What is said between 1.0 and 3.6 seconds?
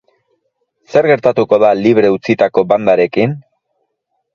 gertatuko da libre utzitako bandarekin?